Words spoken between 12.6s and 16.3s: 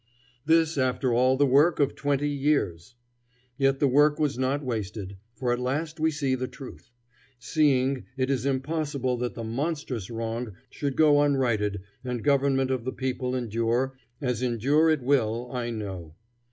of the people endure, as endure it will, I know.